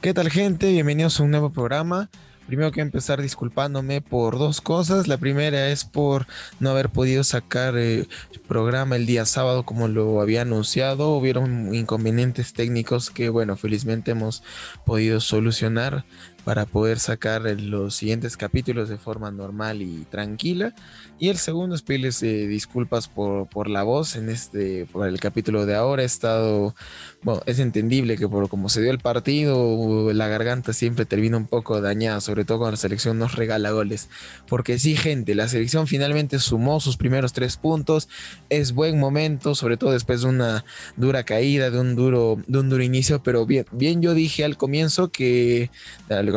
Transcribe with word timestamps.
¿Qué 0.00 0.14
tal 0.14 0.30
gente? 0.30 0.70
Bienvenidos 0.70 1.18
a 1.18 1.24
un 1.24 1.32
nuevo 1.32 1.50
programa. 1.50 2.08
Primero 2.46 2.70
que 2.70 2.80
empezar 2.80 3.20
disculpándome 3.20 4.00
por 4.00 4.38
dos 4.38 4.60
cosas. 4.60 5.08
La 5.08 5.18
primera 5.18 5.70
es 5.70 5.84
por 5.84 6.28
no 6.60 6.70
haber 6.70 6.88
podido 6.88 7.24
sacar 7.24 7.76
el 7.76 8.02
eh, 8.02 8.08
programa 8.46 8.94
el 8.94 9.06
día 9.06 9.26
sábado 9.26 9.64
como 9.64 9.88
lo 9.88 10.20
había 10.20 10.42
anunciado. 10.42 11.10
Hubieron 11.16 11.74
inconvenientes 11.74 12.52
técnicos 12.52 13.10
que, 13.10 13.28
bueno, 13.28 13.56
felizmente 13.56 14.12
hemos 14.12 14.44
podido 14.86 15.18
solucionar 15.18 16.04
para 16.48 16.64
poder 16.64 16.98
sacar 16.98 17.42
los 17.42 17.94
siguientes 17.94 18.38
capítulos 18.38 18.88
de 18.88 18.96
forma 18.96 19.30
normal 19.30 19.82
y 19.82 20.06
tranquila. 20.10 20.74
Y 21.18 21.28
el 21.28 21.36
segundo 21.36 21.74
es 21.74 21.82
pedirles 21.82 22.22
eh, 22.22 22.46
disculpas 22.46 23.06
por, 23.06 23.48
por, 23.50 23.68
la 23.68 23.82
voz 23.82 24.16
en 24.16 24.30
este, 24.30 24.86
por 24.86 25.06
el 25.06 25.20
capítulo 25.20 25.66
de 25.66 25.74
ahora. 25.74 26.04
He 26.04 26.06
estado, 26.06 26.74
bueno, 27.22 27.42
es 27.44 27.58
entendible 27.58 28.16
que 28.16 28.26
por 28.26 28.48
como 28.48 28.70
se 28.70 28.80
dio 28.80 28.90
el 28.90 28.98
partido, 28.98 30.10
la 30.14 30.28
garganta 30.28 30.72
siempre 30.72 31.04
termina 31.04 31.36
un 31.36 31.46
poco 31.46 31.82
dañada, 31.82 32.22
sobre 32.22 32.46
todo 32.46 32.58
cuando 32.58 32.70
la 32.70 32.76
selección 32.78 33.18
nos 33.18 33.34
regala 33.34 33.72
goles. 33.72 34.08
Porque 34.48 34.78
sí, 34.78 34.96
gente, 34.96 35.34
la 35.34 35.48
selección 35.48 35.86
finalmente 35.86 36.38
sumó 36.38 36.80
sus 36.80 36.96
primeros 36.96 37.34
tres 37.34 37.58
puntos. 37.58 38.08
Es 38.48 38.72
buen 38.72 38.98
momento, 38.98 39.54
sobre 39.54 39.76
todo 39.76 39.90
después 39.90 40.22
de 40.22 40.28
una 40.28 40.64
dura 40.96 41.24
caída, 41.24 41.70
de 41.70 41.78
un 41.78 41.94
duro, 41.94 42.38
de 42.46 42.58
un 42.58 42.70
duro 42.70 42.82
inicio. 42.82 43.22
Pero 43.22 43.44
bien, 43.44 43.66
bien 43.70 44.00
yo 44.00 44.14
dije 44.14 44.46
al 44.46 44.56
comienzo 44.56 45.10
que 45.10 45.70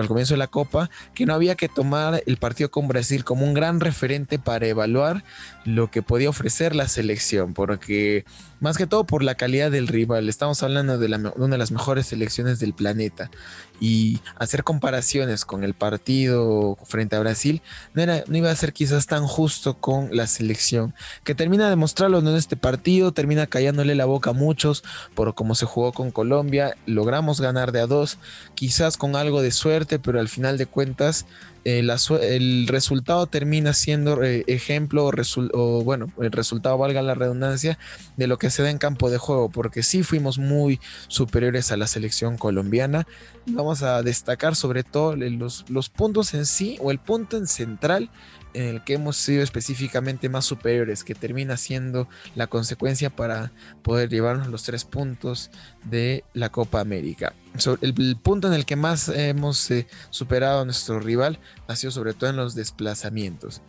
comienzo 0.08 0.34
de 0.34 0.40
la 0.40 0.48
Copa 0.48 0.90
que 1.14 1.26
no 1.26 1.34
había 1.34 1.56
que 1.56 1.70
tomar 1.70 2.24
el 2.26 2.38
partido 2.38 2.72
con 2.72 2.88
Brasil 2.88 3.24
como 3.24 3.46
un 3.46 3.54
gran 3.54 3.80
referente 3.80 4.40
para 4.40 4.68
evaluar 4.68 5.24
lo 5.66 5.92
que 5.92 6.02
podía 6.02 6.30
ofrecer 6.30 6.76
la 6.76 6.88
selección, 6.88 7.54
porque 7.54 8.26
más 8.62 8.78
que 8.78 8.86
todo 8.86 9.06
por 9.06 9.24
la 9.24 9.36
calidad 9.36 9.72
del 9.72 9.88
rival, 9.88 10.30
estamos 10.30 10.62
hablando 10.62 11.00
de, 11.00 11.08
una 11.36 11.56
de 11.56 11.58
las 11.58 11.72
mejores 11.72 12.06
selecciones 12.06 12.60
del 12.60 12.74
planeta. 12.74 13.32
Y 13.80 14.20
hacer 14.38 14.64
comparaciones 14.64 15.44
con 15.44 15.64
el 15.64 15.74
partido 15.74 16.78
frente 16.86 17.16
a 17.16 17.20
Brasil 17.20 17.64
no, 17.96 18.04
era, 18.04 18.24
no 18.28 18.38
iba 18.38 18.52
a 18.52 18.56
ser 18.56 18.74
quizás 18.74 19.08
tan 19.08 19.26
justo 19.26 19.80
con 19.80 20.16
la 20.16 20.28
selección, 20.28 20.94
que 21.24 21.34
termina 21.34 21.68
de 21.68 21.76
mostrarlo 21.76 22.20
en 22.20 22.28
este 22.28 22.56
partido, 22.56 23.12
termina 23.12 23.48
callándole 23.48 23.96
la 23.96 24.06
boca 24.06 24.30
a 24.30 24.34
muchos 24.34 24.84
por 25.16 25.34
cómo 25.34 25.56
se 25.56 25.66
jugó 25.66 25.94
con 25.94 26.12
Colombia, 26.12 26.76
logramos 26.86 27.42
ganar 27.42 27.72
de 27.72 27.82
a 27.82 27.88
dos, 27.88 28.20
quizás 28.54 28.98
con 28.98 29.16
algo 29.16 29.42
de 29.42 29.50
suerte, 29.50 29.81
pero 29.86 30.20
al 30.20 30.30
final 30.30 30.58
de 30.58 30.66
cuentas 30.66 31.26
eh, 31.64 31.86
el 32.22 32.68
resultado 32.68 33.28
termina 33.28 33.74
siendo 33.74 34.24
eh, 34.24 34.44
ejemplo 34.48 35.10
o, 35.54 35.84
bueno, 35.84 36.12
el 36.20 36.32
resultado 36.32 36.78
valga 36.78 37.02
la 37.02 37.14
redundancia 37.14 37.78
de 38.18 38.28
lo 38.28 38.38
que 38.38 38.50
se 38.50 38.64
da 38.64 38.70
en 38.70 38.78
campo 38.78 39.10
de 39.10 39.18
juego, 39.18 39.50
porque 39.50 39.84
sí 39.84 40.04
fuimos 40.04 40.38
muy 40.38 40.80
superiores 41.08 41.72
a 41.72 41.78
la 41.78 41.88
selección 41.88 42.38
colombiana. 42.38 43.06
Vamos 43.48 43.84
a 43.84 44.02
destacar 44.02 44.56
sobre 44.56 44.84
todo 44.84 45.16
los, 45.16 45.66
los 45.70 45.90
puntos 45.90 46.34
en 46.34 46.46
sí 46.46 46.78
o 46.82 46.92
el 46.92 47.00
punto 47.00 47.38
en 47.38 47.48
central 47.48 48.10
en 48.54 48.64
el 48.64 48.84
que 48.84 48.94
hemos 48.94 49.18
sido 49.18 49.44
específicamente 49.44 50.30
más 50.30 50.46
superiores, 50.46 51.04
que 51.04 51.16
termina 51.16 51.58
siendo 51.58 52.08
la 52.36 52.48
consecuencia 52.48 53.10
para 53.10 53.52
poder 53.82 54.10
llevarnos 54.10 54.48
los 54.48 54.64
tres 54.64 54.86
puntos 54.86 55.52
de 55.84 56.24
la 56.34 56.50
Copa 56.50 56.80
América. 56.80 57.34
el, 57.82 58.18
punto 58.18 58.48
en 58.48 58.54
el 58.54 58.66
que 58.66 58.76
más 58.76 59.10
hemos 59.10 59.70
eh, 59.72 59.88
superado 60.10 60.62
a 60.62 60.66
nuestro 60.66 61.00
rival 61.00 61.40
ha 61.68 61.76
sido 61.76 61.92
sobre 61.92 62.14
todo 62.14 62.30
en 62.30 62.36
los 62.36 62.56
desplazamientos. 62.56 63.62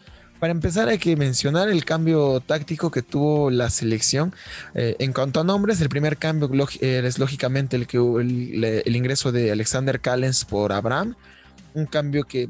Para 0.42 0.50
empezar 0.50 0.89
hay 0.89 0.98
que 0.98 1.14
mencionar 1.14 1.69
el 1.69 1.84
cambio 1.84 2.41
táctico 2.41 2.91
que 2.91 3.00
tuvo 3.00 3.48
la 3.48 3.70
selección. 3.70 4.34
Eh, 4.74 4.96
en 4.98 5.12
cuanto 5.12 5.39
a 5.39 5.44
nombres, 5.44 5.80
el 5.80 5.89
primer 5.89 6.17
cambio 6.17 6.50
eh, 6.80 7.00
es 7.05 7.20
lógicamente 7.20 7.77
el, 7.77 7.86
que, 7.86 7.98
el, 7.98 8.83
el 8.85 8.96
ingreso 8.96 9.30
de 9.30 9.52
Alexander 9.52 10.01
Callens 10.01 10.45
por 10.45 10.73
Abraham. 10.73 11.14
Un 11.74 11.86
cambio 11.86 12.24
que 12.24 12.48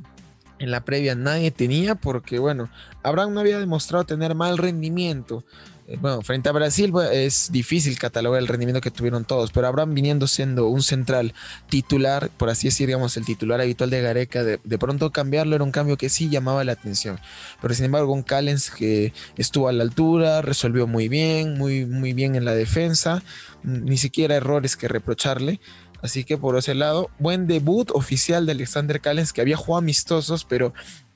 en 0.63 0.71
la 0.71 0.85
previa 0.85 1.15
nadie 1.15 1.51
tenía 1.51 1.97
porque, 1.97 2.39
bueno, 2.39 2.71
Abraham 3.03 3.35
no 3.35 3.41
había 3.41 3.59
demostrado 3.59 4.05
tener 4.05 4.35
mal 4.35 4.59
rendimiento. 4.59 5.45
Eh, 5.89 5.99
bueno, 6.01 6.23
frente 6.23 6.49
a 6.49 6.53
Brasil 6.53 6.93
es 7.13 7.51
difícil 7.51 7.99
catalogar 7.99 8.41
el 8.41 8.47
rendimiento 8.47 8.81
que 8.81 8.93
tuvieron 8.93 9.25
todos, 9.25 9.51
pero 9.51 9.67
Abraham 9.67 9.95
viniendo 9.95 10.29
siendo 10.29 10.69
un 10.69 10.83
central 10.83 11.35
titular, 11.69 12.31
por 12.37 12.49
así 12.49 12.69
decir, 12.69 12.87
digamos, 12.87 13.17
el 13.17 13.25
titular 13.25 13.61
habitual 13.61 13.91
de 13.91 14.01
Gareca, 14.01 14.45
de, 14.45 14.79
pronto 14.79 15.11
cambiarlo 15.11 15.57
era 15.57 15.65
un 15.65 15.73
cambio 15.73 15.97
que 15.97 16.09
sí 16.09 16.29
llamaba 16.29 16.63
la 16.63 16.73
atención. 16.73 17.19
Pero 17.61 17.75
sin 17.75 17.87
embargo, 17.87 18.13
un 18.13 18.23
Callens 18.23 18.71
que 18.71 19.13
estuvo 19.37 19.69
a 19.69 19.73
la 19.73 19.83
altura, 19.83 20.43
resolvió 20.43 20.87
muy 20.87 21.09
bien, 21.09 21.59
muy, 21.59 21.87
muy 21.87 22.13
bien 22.13 22.37
en 22.37 22.45
la 22.45 22.55
defensa, 22.55 23.23
ni 23.65 23.97
siquiera 23.97 24.37
errores 24.37 24.77
que 24.77 24.87
reprocharle. 24.87 25.61
Así 26.03 26.25
que 26.25 26.37
por 26.37 26.57
ese 26.59 26.75
lado, 26.75 27.11
buen 27.19 27.47
debut 27.47 27.91
oficial 27.93 28.45
de 28.45 28.53
Alexander 28.53 29.01
Callens, 29.01 29.33
que 29.33 29.41
había 29.41 29.57
jugado 29.57 29.79
amistosos, 29.79 30.45
pero 30.45 30.75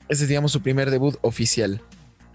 ese 0.09 0.23
es, 0.23 0.29
digamos, 0.29 0.53
su 0.53 0.61
primer 0.61 0.89
debut 0.89 1.17
oficial 1.21 1.81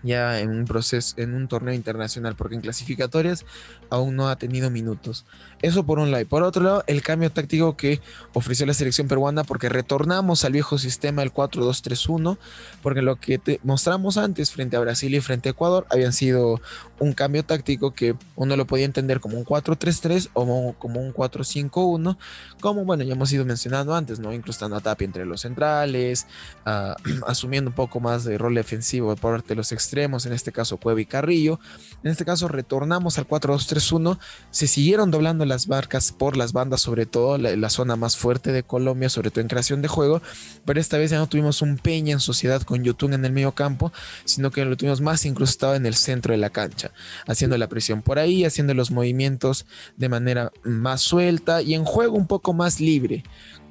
ya 0.02 0.40
en 0.40 0.50
un 0.50 0.64
proceso, 0.64 1.14
en 1.18 1.34
un 1.34 1.48
torneo 1.48 1.74
internacional, 1.74 2.34
porque 2.36 2.54
en 2.54 2.60
clasificatorias 2.60 3.44
aún 3.90 4.16
no 4.16 4.28
ha 4.28 4.36
tenido 4.36 4.70
minutos. 4.70 5.24
Eso 5.60 5.84
por 5.84 5.98
un 5.98 6.10
lado. 6.10 6.22
Y 6.22 6.24
por 6.24 6.42
otro 6.42 6.62
lado, 6.64 6.84
el 6.86 7.02
cambio 7.02 7.30
táctico 7.30 7.76
que 7.76 8.00
ofreció 8.32 8.66
la 8.66 8.74
selección 8.74 9.06
peruana, 9.06 9.44
porque 9.44 9.68
retornamos 9.68 10.44
al 10.44 10.52
viejo 10.52 10.78
sistema, 10.78 11.22
el 11.22 11.32
4-2-3-1, 11.32 12.38
porque 12.82 13.02
lo 13.02 13.16
que 13.16 13.60
mostramos 13.62 14.16
antes 14.16 14.50
frente 14.50 14.76
a 14.76 14.80
Brasil 14.80 15.14
y 15.14 15.20
frente 15.20 15.50
a 15.50 15.52
Ecuador 15.52 15.86
habían 15.90 16.12
sido 16.12 16.60
un 16.98 17.12
cambio 17.12 17.44
táctico 17.44 17.92
que 17.92 18.14
uno 18.36 18.56
lo 18.56 18.66
podía 18.66 18.84
entender 18.84 19.20
como 19.20 19.36
un 19.36 19.44
4-3-3 19.44 20.30
o 20.32 20.74
como 20.78 21.00
un 21.00 21.12
4-5-1, 21.12 22.16
como 22.60 22.84
bueno, 22.84 23.04
ya 23.04 23.12
hemos 23.12 23.32
ido 23.32 23.44
mencionando 23.44 23.94
antes, 23.94 24.18
¿no? 24.18 24.32
Incrustando 24.32 24.76
a 24.76 24.80
Tapia 24.80 25.04
entre 25.04 25.26
los 25.26 25.42
centrales, 25.42 26.26
ah, 26.64 26.96
asumiendo 27.26 27.70
un 27.70 27.76
poco 27.76 28.00
más 28.00 28.24
de 28.24 28.38
rol 28.38 28.54
defensivo 28.54 29.14
por 29.16 29.32
parte 29.32 29.48
de 29.50 29.56
los 29.56 29.70
extremos 29.72 29.91
en 29.92 30.32
este 30.32 30.52
caso 30.52 30.78
Cueva 30.78 31.00
y 31.00 31.06
Carrillo. 31.06 31.60
En 32.02 32.10
este 32.10 32.24
caso 32.24 32.48
retornamos 32.48 33.18
al 33.18 33.28
4-2-3-1. 33.28 34.18
Se 34.50 34.66
siguieron 34.66 35.10
doblando 35.10 35.44
las 35.44 35.68
marcas 35.68 36.12
por 36.12 36.36
las 36.36 36.52
bandas, 36.52 36.80
sobre 36.80 37.04
todo 37.04 37.36
la, 37.36 37.70
zona 37.70 37.96
más 37.96 38.16
fuerte 38.16 38.52
de 38.52 38.62
Colombia, 38.62 39.08
sobre 39.08 39.30
todo 39.30 39.42
en 39.42 39.48
creación 39.48 39.82
de 39.82 39.88
juego. 39.88 40.22
Pero 40.64 40.80
esta 40.80 40.98
vez 40.98 41.10
ya 41.10 41.18
no 41.18 41.28
tuvimos 41.28 41.62
un 41.62 41.76
Peña 41.76 42.12
en 42.12 42.20
sociedad 42.20 42.62
con 42.62 42.84
Yotun 42.84 43.12
en 43.12 43.24
el 43.24 43.32
medio 43.32 43.52
campo, 43.52 43.92
sino 44.24 44.50
que 44.50 44.64
lo 44.64 44.76
tuvimos 44.76 45.00
más 45.00 45.24
incrustado 45.26 45.74
en 45.74 45.84
el 45.84 45.94
centro 45.94 46.32
de 46.32 46.38
la 46.38 46.50
cancha, 46.50 46.92
haciendo 47.26 47.58
la 47.58 47.68
presión 47.68 48.02
por 48.02 48.18
ahí, 48.18 48.44
haciendo 48.44 48.72
los 48.74 48.90
movimientos 48.90 49.66
de 49.96 50.08
manera 50.08 50.52
más 50.64 51.00
suelta 51.02 51.60
y 51.60 51.74
en 51.74 51.84
juego 51.84 52.16
un 52.16 52.26
poco 52.26 52.52
más 52.52 52.80
libre 52.80 53.24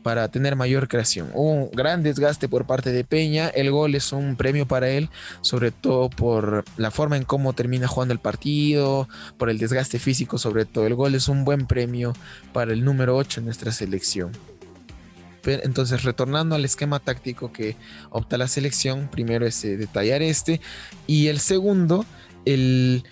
para 0.04 0.28
tener 0.30 0.56
mayor 0.56 0.88
creación. 0.88 1.30
Un 1.34 1.70
gran 1.72 2.04
desgaste 2.04 2.48
por 2.50 2.66
parte 2.66 2.92
de 2.92 3.04
Peña. 3.04 3.50
El 3.50 3.72
gol 3.72 3.96
es 3.96 4.12
un 4.12 4.36
premio 4.36 4.68
para 4.68 4.90
él, 4.90 5.10
sobre 5.42 5.72
todo 5.72 6.10
por 6.10 6.64
la 6.78 6.92
forma 6.92 7.18
en 7.18 7.24
cómo 7.24 7.54
termina 7.54 7.88
jugando 7.88 8.14
el 8.14 8.20
partido, 8.20 9.08
por 9.38 9.50
el 9.50 9.58
desgaste 9.58 10.00
físico, 10.00 10.38
sobre 10.38 10.66
todo. 10.66 10.88
El 10.88 10.96
gol 10.96 11.16
es 11.16 11.28
un 11.28 11.46
buen 11.46 11.68
premio 11.68 12.14
para 12.54 12.74
el 12.74 12.84
número 12.84 13.16
8 13.16 13.40
en 13.40 13.46
nuestra 13.46 13.72
selección. 13.72 14.32
Entonces, 15.44 16.04
retornando 16.04 16.56
al 16.56 16.66
esquema 16.66 17.00
táctico 17.00 17.52
que 17.52 17.76
opta 18.12 18.38
la 18.38 18.48
selección, 18.48 19.10
primero 19.12 19.46
es 19.48 19.64
eh, 19.66 19.76
detallar 19.78 20.22
este. 20.22 20.62
Y 21.08 21.28
el 21.28 21.40
segundo, 21.40 22.06
el 22.46 23.04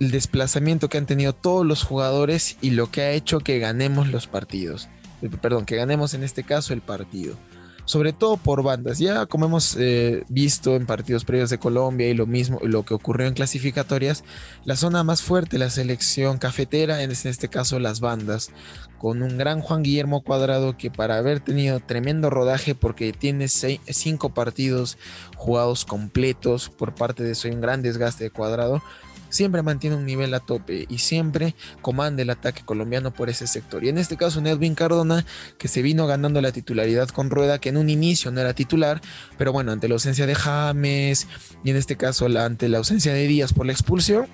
desplazamiento 0.00 0.88
que 0.88 0.98
han 0.98 1.06
tenido 1.06 1.32
todos 1.32 1.64
los 1.64 1.82
jugadores 1.82 2.56
y 2.60 2.70
lo 2.70 2.90
que 2.90 3.02
ha 3.02 3.10
hecho 3.12 3.40
que 3.40 3.58
ganemos 3.58 4.08
los 4.08 4.26
partidos. 4.26 4.88
Eh, 5.22 5.30
perdón, 5.40 5.64
que 5.64 5.76
ganemos 5.76 6.14
en 6.14 6.22
este 6.22 6.44
caso 6.44 6.72
el 6.72 6.80
partido. 6.80 7.36
Sobre 7.84 8.12
todo 8.12 8.36
por 8.36 8.64
bandas. 8.64 8.98
Ya 8.98 9.26
como 9.26 9.46
hemos 9.46 9.76
eh, 9.78 10.24
visto 10.28 10.74
en 10.74 10.86
partidos 10.86 11.24
previos 11.24 11.50
de 11.50 11.58
Colombia 11.58 12.08
y 12.08 12.14
lo 12.14 12.26
mismo, 12.26 12.58
lo 12.64 12.84
que 12.84 12.94
ocurrió 12.94 13.28
en 13.28 13.34
clasificatorias, 13.34 14.24
la 14.64 14.74
zona 14.74 15.04
más 15.04 15.22
fuerte, 15.22 15.56
la 15.56 15.70
selección 15.70 16.38
cafetera, 16.38 17.02
en 17.02 17.12
este 17.12 17.48
caso 17.48 17.78
las 17.78 18.00
bandas, 18.00 18.50
con 18.98 19.22
un 19.22 19.38
gran 19.38 19.60
Juan 19.60 19.82
Guillermo 19.82 20.22
Cuadrado 20.22 20.76
que 20.76 20.90
para 20.90 21.16
haber 21.18 21.40
tenido 21.40 21.80
tremendo 21.80 22.30
rodaje 22.30 22.74
porque 22.74 23.12
tiene 23.12 23.48
cinco 23.48 24.34
partidos 24.34 24.98
jugados 25.36 25.84
completos 25.84 26.70
por 26.70 26.94
parte 26.94 27.22
de 27.22 27.32
eso, 27.32 27.48
un 27.48 27.60
gran 27.60 27.82
desgaste 27.82 28.24
de 28.24 28.30
Cuadrado, 28.30 28.82
siempre 29.28 29.62
mantiene 29.62 29.96
un 29.96 30.06
nivel 30.06 30.32
a 30.34 30.40
tope 30.40 30.86
y 30.88 30.98
siempre 30.98 31.54
comanda 31.82 32.22
el 32.22 32.30
ataque 32.30 32.62
colombiano 32.64 33.12
por 33.12 33.28
ese 33.28 33.46
sector. 33.46 33.84
Y 33.84 33.88
en 33.88 33.98
este 33.98 34.16
caso, 34.16 34.40
Edwin 34.40 34.74
Cardona, 34.74 35.24
que 35.58 35.68
se 35.68 35.82
vino 35.82 36.06
ganando 36.06 36.40
la 36.40 36.52
titularidad 36.52 37.08
con 37.08 37.30
Rueda, 37.30 37.58
que 37.58 37.68
en 37.68 37.76
un 37.76 37.90
inicio 37.90 38.30
no 38.30 38.40
era 38.40 38.54
titular, 38.54 39.00
pero 39.38 39.52
bueno, 39.52 39.72
ante 39.72 39.88
la 39.88 39.94
ausencia 39.94 40.26
de 40.26 40.34
James 40.34 41.26
y 41.64 41.70
en 41.70 41.76
este 41.76 41.96
caso 41.96 42.26
ante 42.38 42.68
la 42.68 42.78
ausencia 42.78 43.12
de 43.12 43.26
Díaz 43.26 43.52
por 43.52 43.66
la 43.66 43.72
expulsión, 43.72 44.26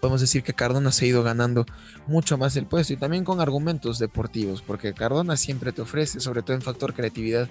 podemos 0.00 0.20
decir 0.20 0.42
que 0.42 0.54
Cardona 0.54 0.92
se 0.92 1.04
ha 1.04 1.08
ido 1.08 1.22
ganando 1.22 1.66
mucho 2.06 2.38
más 2.38 2.56
el 2.56 2.66
puesto 2.66 2.92
y 2.92 2.96
también 2.96 3.24
con 3.24 3.40
argumentos 3.40 3.98
deportivos, 3.98 4.62
porque 4.62 4.94
Cardona 4.94 5.36
siempre 5.36 5.72
te 5.72 5.82
ofrece, 5.82 6.20
sobre 6.20 6.42
todo 6.42 6.56
en 6.56 6.62
factor 6.62 6.94
creatividad, 6.94 7.48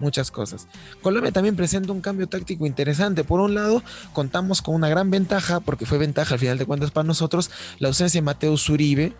muchas 0.00 0.30
cosas. 0.30 0.68
Colombia 1.00 1.32
también 1.32 1.56
presenta 1.56 1.92
un 1.92 2.00
cambio 2.00 2.26
táctico 2.26 2.66
interesante. 2.66 3.24
Por 3.24 3.40
un 3.40 3.54
lado, 3.54 3.82
contamos 4.12 4.62
con 4.62 4.74
una 4.74 4.88
gran 4.88 5.10
ventaja, 5.10 5.60
porque 5.60 5.86
fue 5.86 5.98
ventaja 5.98 6.34
al 6.34 6.40
final 6.40 6.58
de 6.58 6.66
cuentas 6.66 6.90
para 6.90 7.06
nosotros, 7.06 7.50
la 7.78 7.88
ausencia 7.88 8.20
de 8.20 8.24
Mateo 8.24 8.56
Zuribe 8.56 9.14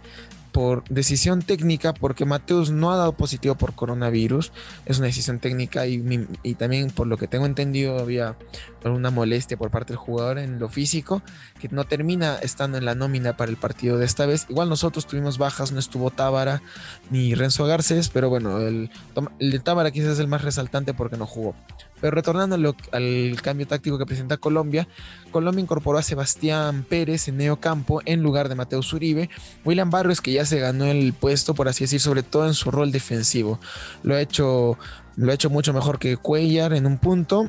por 0.52 0.84
decisión 0.88 1.42
técnica, 1.42 1.94
porque 1.94 2.24
Mateus 2.24 2.70
no 2.70 2.92
ha 2.92 2.96
dado 2.96 3.12
positivo 3.12 3.54
por 3.54 3.74
coronavirus, 3.74 4.52
es 4.86 4.98
una 4.98 5.06
decisión 5.06 5.38
técnica 5.38 5.86
y, 5.86 6.54
también 6.54 6.90
por 6.90 7.06
lo 7.06 7.16
que 7.16 7.26
tengo 7.26 7.46
entendido 7.46 7.98
había 7.98 8.36
una 8.84 9.10
molestia 9.10 9.56
por 9.56 9.70
parte 9.70 9.94
del 9.94 9.98
jugador 9.98 10.38
en 10.38 10.58
lo 10.58 10.68
físico, 10.68 11.22
que 11.58 11.68
no 11.68 11.84
termina 11.84 12.36
estando 12.36 12.78
en 12.78 12.84
la 12.84 12.94
nómina 12.94 13.36
para 13.36 13.50
el 13.50 13.56
partido 13.56 13.96
de 13.96 14.04
esta 14.04 14.26
vez. 14.26 14.46
Igual 14.48 14.68
nosotros 14.68 15.06
tuvimos 15.06 15.38
bajas, 15.38 15.72
no 15.72 15.78
estuvo 15.78 16.10
Tábara 16.10 16.62
ni 17.10 17.34
Renzo 17.34 17.64
Garcés, 17.66 18.10
pero 18.10 18.28
bueno, 18.28 18.58
el, 18.58 18.90
el 19.38 19.50
de 19.50 19.58
Tábara 19.58 19.90
quizás 19.90 20.10
es 20.12 20.18
el 20.18 20.28
más 20.28 20.42
resaltante 20.42 20.92
porque 20.94 21.16
no 21.16 21.26
jugó. 21.26 21.54
Pero 22.02 22.16
retornando 22.16 22.56
al 22.90 23.36
cambio 23.42 23.68
táctico 23.68 23.96
que 23.96 24.06
presenta 24.06 24.36
Colombia, 24.36 24.88
Colombia 25.30 25.62
incorporó 25.62 25.98
a 25.98 26.02
Sebastián 26.02 26.84
Pérez 26.86 27.28
en 27.28 27.36
medio 27.36 27.60
campo 27.60 28.02
en 28.04 28.24
lugar 28.24 28.48
de 28.48 28.56
Mateo 28.56 28.82
Zuribe. 28.82 29.30
William 29.64 29.88
Barrios, 29.88 30.20
que 30.20 30.32
ya 30.32 30.44
se 30.44 30.58
ganó 30.58 30.86
el 30.86 31.12
puesto, 31.12 31.54
por 31.54 31.68
así 31.68 31.84
decir, 31.84 32.00
sobre 32.00 32.24
todo 32.24 32.48
en 32.48 32.54
su 32.54 32.72
rol 32.72 32.90
defensivo. 32.90 33.60
Lo 34.02 34.16
ha 34.16 34.20
hecho, 34.20 34.76
lo 35.14 35.30
ha 35.30 35.34
hecho 35.34 35.48
mucho 35.48 35.72
mejor 35.72 36.00
que 36.00 36.16
Cuellar 36.16 36.74
en 36.74 36.86
un 36.86 36.98
punto. 36.98 37.48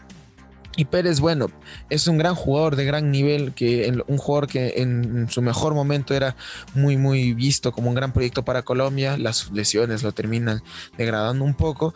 Y 0.76 0.86
Pérez, 0.86 1.20
bueno, 1.20 1.48
es 1.90 2.08
un 2.08 2.18
gran 2.18 2.34
jugador 2.34 2.76
de 2.76 2.86
gran 2.86 3.12
nivel, 3.12 3.54
que 3.54 3.92
un 4.08 4.18
jugador 4.18 4.48
que 4.48 4.74
en 4.78 5.30
su 5.30 5.42
mejor 5.42 5.76
momento 5.76 6.16
era 6.16 6.36
muy, 6.74 6.98
muy 6.98 7.34
visto 7.34 7.72
como 7.72 7.90
un 7.90 7.96
gran 7.96 8.12
proyecto 8.12 8.44
para 8.44 8.64
Colombia. 8.64 9.18
Las 9.18 9.52
lesiones 9.52 10.02
lo 10.02 10.14
terminan 10.14 10.64
degradando 10.98 11.46
un 11.46 11.54
poco, 11.54 11.94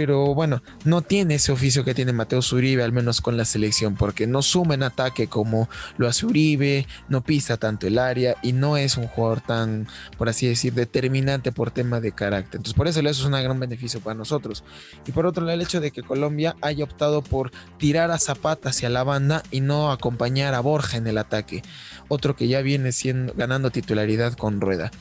pero 0.00 0.32
bueno, 0.32 0.62
no 0.84 1.02
tiene 1.02 1.34
ese 1.34 1.50
oficio 1.50 1.84
que 1.84 1.92
tiene 1.92 2.12
Mateo 2.12 2.38
Uribe, 2.52 2.84
al 2.84 2.92
menos 2.92 3.20
con 3.20 3.36
la 3.36 3.44
selección, 3.44 3.96
porque 3.96 4.28
no 4.28 4.42
suma 4.42 4.74
en 4.74 4.84
ataque 4.84 5.26
como 5.26 5.68
lo 5.96 6.06
hace 6.06 6.24
Uribe, 6.24 6.86
no 7.08 7.24
pisa 7.24 7.56
tanto 7.56 7.88
el 7.88 7.98
área 7.98 8.36
y 8.40 8.52
no 8.52 8.76
es 8.76 8.96
un 8.96 9.08
jugador 9.08 9.40
tan, 9.40 9.88
por 10.16 10.28
así 10.28 10.46
decir, 10.46 10.72
determinante 10.72 11.50
por 11.50 11.72
tema 11.72 11.98
de 11.98 12.12
carácter. 12.12 12.58
Entonces, 12.58 12.74
por 12.74 12.86
eso 12.86 13.00
eso 13.00 13.08
es 13.08 13.24
un 13.24 13.32
gran 13.32 13.58
beneficio 13.58 13.98
para 13.98 14.14
nosotros. 14.14 14.62
Y 15.04 15.10
por 15.10 15.26
otro 15.26 15.44
lado, 15.44 15.54
el 15.54 15.62
hecho 15.62 15.80
de 15.80 15.90
que 15.90 16.04
Colombia 16.04 16.54
haya 16.62 16.84
optado 16.84 17.20
por 17.20 17.50
tirar 17.78 18.12
a 18.12 18.20
Zapata 18.20 18.68
hacia 18.68 18.90
la 18.90 19.02
banda 19.02 19.42
y 19.50 19.62
no 19.62 19.90
acompañar 19.90 20.54
a 20.54 20.60
Borja 20.60 20.96
en 20.96 21.08
el 21.08 21.18
ataque, 21.18 21.62
otro 22.06 22.36
que 22.36 22.46
ya 22.46 22.62
viene 22.62 22.92
siendo, 22.92 23.34
ganando 23.34 23.72
titularidad 23.72 24.34
con 24.34 24.60
Rueda 24.60 24.92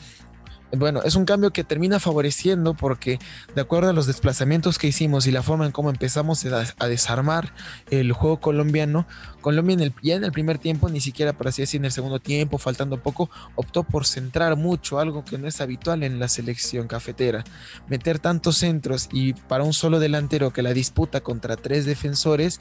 bueno, 0.71 1.01
es 1.03 1.15
un 1.15 1.25
cambio 1.25 1.51
que 1.51 1.63
termina 1.63 1.99
favoreciendo 1.99 2.73
porque 2.73 3.19
de 3.55 3.61
acuerdo 3.61 3.89
a 3.89 3.93
los 3.93 4.05
desplazamientos 4.05 4.77
que 4.77 4.87
hicimos 4.87 5.25
y 5.25 5.31
la 5.31 5.41
forma 5.41 5.65
en 5.65 5.71
cómo 5.71 5.89
empezamos 5.89 6.45
a 6.45 6.87
desarmar 6.87 7.53
el 7.89 8.11
juego 8.11 8.39
colombiano, 8.39 9.07
Colombia 9.41 9.75
en 9.75 9.79
el, 9.79 9.93
ya 10.03 10.15
en 10.15 10.25
el 10.25 10.33
primer 10.33 10.57
tiempo, 10.57 10.89
ni 10.89 10.99
siquiera 10.99 11.33
por 11.33 11.47
así 11.47 11.61
decir 11.61 11.79
en 11.79 11.85
el 11.85 11.91
segundo 11.91 12.19
tiempo, 12.19 12.57
faltando 12.57 13.01
poco, 13.01 13.29
optó 13.55 13.83
por 13.83 14.05
centrar 14.05 14.57
mucho, 14.57 14.99
algo 14.99 15.23
que 15.23 15.37
no 15.37 15.47
es 15.47 15.61
habitual 15.61 16.03
en 16.03 16.19
la 16.19 16.27
selección 16.27 16.87
cafetera. 16.87 17.45
Meter 17.87 18.19
tantos 18.19 18.57
centros 18.57 19.07
y 19.11 19.33
para 19.33 19.63
un 19.63 19.73
solo 19.73 19.99
delantero 19.99 20.51
que 20.51 20.63
la 20.63 20.73
disputa 20.73 21.21
contra 21.21 21.55
tres 21.55 21.85
defensores 21.85 22.59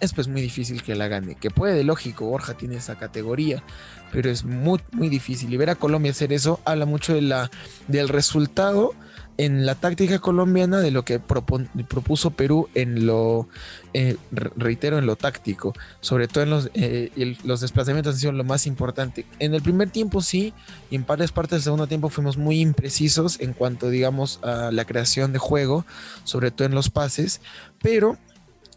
es 0.00 0.12
pues 0.12 0.28
muy 0.28 0.40
difícil 0.40 0.82
que 0.82 0.94
la 0.94 1.08
gane. 1.08 1.34
Que 1.34 1.50
puede, 1.50 1.82
lógico, 1.82 2.26
Borja 2.26 2.54
tiene 2.54 2.76
esa 2.76 2.96
categoría, 2.96 3.64
pero 4.12 4.30
es 4.30 4.44
muy, 4.44 4.80
muy 4.92 5.08
difícil. 5.08 5.52
Y 5.52 5.56
ver 5.56 5.70
a 5.70 5.74
Colombia 5.74 6.12
hacer 6.12 6.32
eso 6.32 6.60
habla 6.64 6.86
mucho 6.86 7.14
de 7.14 7.22
la, 7.22 7.47
del 7.86 8.08
resultado 8.08 8.92
en 9.38 9.64
la 9.64 9.76
táctica 9.76 10.18
colombiana 10.18 10.80
de 10.80 10.90
lo 10.90 11.04
que 11.04 11.20
propuso 11.20 12.32
Perú 12.32 12.68
en 12.74 13.06
lo, 13.06 13.48
eh, 13.94 14.16
reitero, 14.32 14.98
en 14.98 15.06
lo 15.06 15.14
táctico, 15.14 15.72
sobre 16.00 16.26
todo 16.26 16.42
en 16.42 16.50
los, 16.50 16.70
eh, 16.74 17.36
los 17.44 17.60
desplazamientos 17.60 18.14
han 18.16 18.20
sido 18.20 18.32
lo 18.32 18.42
más 18.42 18.66
importante. 18.66 19.24
En 19.38 19.54
el 19.54 19.62
primer 19.62 19.90
tiempo 19.90 20.22
sí, 20.22 20.52
y 20.90 20.96
en 20.96 21.06
varias 21.06 21.30
partes 21.30 21.52
del 21.52 21.62
segundo 21.62 21.86
tiempo 21.86 22.08
fuimos 22.08 22.36
muy 22.36 22.60
imprecisos 22.60 23.38
en 23.40 23.52
cuanto, 23.52 23.90
digamos, 23.90 24.40
a 24.42 24.72
la 24.72 24.84
creación 24.84 25.32
de 25.32 25.38
juego, 25.38 25.86
sobre 26.24 26.50
todo 26.50 26.66
en 26.66 26.74
los 26.74 26.90
pases, 26.90 27.40
pero 27.80 28.18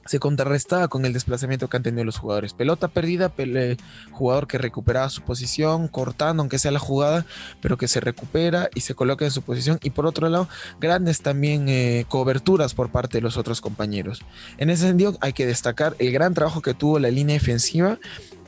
se 0.05 0.19
contrarrestaba 0.19 0.87
con 0.87 1.05
el 1.05 1.13
desplazamiento 1.13 1.69
que 1.69 1.77
han 1.77 1.83
tenido 1.83 2.03
los 2.03 2.17
jugadores. 2.17 2.53
Pelota 2.53 2.87
perdida, 2.87 3.31
jugador 4.11 4.47
que 4.47 4.57
recuperaba 4.57 5.09
su 5.09 5.21
posición, 5.21 5.87
cortando 5.87 6.41
aunque 6.41 6.59
sea 6.59 6.71
la 6.71 6.79
jugada, 6.79 7.25
pero 7.61 7.77
que 7.77 7.87
se 7.87 7.99
recupera 7.99 8.69
y 8.73 8.81
se 8.81 8.95
coloca 8.95 9.25
en 9.25 9.31
su 9.31 9.41
posición. 9.41 9.79
Y 9.83 9.91
por 9.91 10.05
otro 10.05 10.27
lado, 10.29 10.47
grandes 10.79 11.21
también 11.21 11.69
eh, 11.69 12.05
coberturas 12.07 12.73
por 12.73 12.89
parte 12.89 13.19
de 13.19 13.21
los 13.21 13.37
otros 13.37 13.61
compañeros. 13.61 14.23
En 14.57 14.69
ese 14.69 14.87
sentido, 14.87 15.17
hay 15.21 15.33
que 15.33 15.45
destacar 15.45 15.95
el 15.99 16.11
gran 16.11 16.33
trabajo 16.33 16.61
que 16.61 16.73
tuvo 16.73 16.99
la 16.99 17.11
línea 17.11 17.33
defensiva 17.33 17.99